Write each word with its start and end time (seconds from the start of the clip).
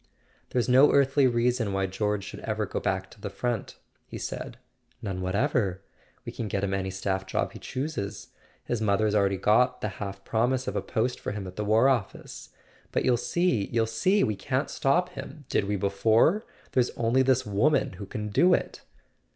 "There's 0.49 0.67
no 0.67 0.91
earthly 0.91 1.27
reason 1.27 1.73
why 1.73 1.85
George 1.85 2.23
should 2.23 2.39
ever 2.39 2.65
go 2.65 2.79
back 2.79 3.11
to 3.11 3.21
the 3.21 3.29
front," 3.29 3.77
he 4.07 4.17
said. 4.17 4.57
"None 4.99 5.21
whatever. 5.21 5.83
We 6.25 6.31
can 6.31 6.47
get 6.47 6.63
him 6.63 6.73
any 6.73 6.89
staff 6.89 7.27
job 7.27 7.51
he 7.51 7.59
chooses. 7.59 8.29
His 8.63 8.81
mother's 8.81 9.13
already 9.13 9.37
got 9.37 9.81
the 9.81 9.89
half 10.01 10.25
promise 10.25 10.67
of 10.67 10.75
a 10.75 10.81
post 10.81 11.19
for 11.19 11.33
him 11.33 11.45
at 11.45 11.55
the 11.55 11.63
War 11.63 11.87
Office. 11.87 12.49
But 12.91 13.05
you'll 13.05 13.15
see, 13.15 13.67
you'll 13.67 13.85
see! 13.85 14.23
We 14.23 14.35
can't 14.35 14.71
stop 14.71 15.09
him. 15.09 15.45
Did 15.49 15.65
we 15.65 15.75
before? 15.75 16.45
There's 16.71 16.89
only 16.97 17.21
this 17.21 17.45
woman 17.45 17.93
who 18.01 18.07
can 18.07 18.29
do 18.29 18.55
it! 18.55 18.81